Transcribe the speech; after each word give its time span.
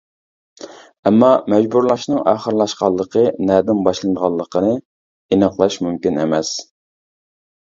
ئەمما 1.09 1.27
«مەجبۇرلاشنىڭ 1.53 2.21
ئاخىرلاشقانلىقى 2.31 3.23
نەدىن 3.51 3.85
باشلىنىدىغانلىقىنى 3.89 4.73
ئېنىقلاش 5.37 5.79
مۇمكىن 5.87 6.19
ئەمەس». 6.25 6.57